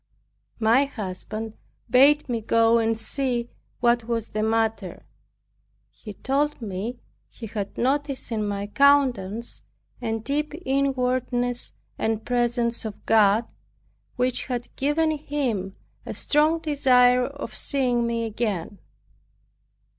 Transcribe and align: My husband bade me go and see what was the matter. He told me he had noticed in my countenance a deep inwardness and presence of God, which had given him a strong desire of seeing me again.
My 0.59 0.85
husband 0.85 1.53
bade 1.87 2.27
me 2.27 2.41
go 2.41 2.79
and 2.79 2.97
see 2.97 3.51
what 3.81 4.05
was 4.05 4.29
the 4.29 4.41
matter. 4.41 5.05
He 5.91 6.13
told 6.15 6.59
me 6.59 6.97
he 7.29 7.45
had 7.45 7.77
noticed 7.77 8.31
in 8.31 8.43
my 8.47 8.65
countenance 8.65 9.61
a 10.01 10.17
deep 10.17 10.55
inwardness 10.65 11.73
and 11.99 12.25
presence 12.25 12.83
of 12.83 13.05
God, 13.05 13.45
which 14.15 14.47
had 14.47 14.75
given 14.75 15.11
him 15.11 15.75
a 16.03 16.15
strong 16.15 16.57
desire 16.57 17.23
of 17.25 17.53
seeing 17.53 18.07
me 18.07 18.25
again. 18.25 18.79